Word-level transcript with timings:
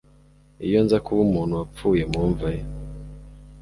Iyo 0.65 0.79
nza 0.85 0.97
kuba 1.05 1.21
umuntu 1.27 1.53
wapfuye 1.59 2.03
mu 2.11 2.21
mva 2.29 2.47
ye 2.55 2.63